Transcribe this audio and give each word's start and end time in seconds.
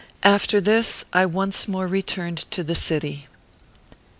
After 0.23 0.59
this 0.59 1.05
I 1.13 1.27
once 1.27 1.67
more 1.67 1.85
returned 1.85 2.45
to 2.49 2.63
the 2.63 2.73
city. 2.73 3.27